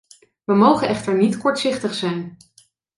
[0.43, 2.37] We mogen echter niet kortzichtig zijn.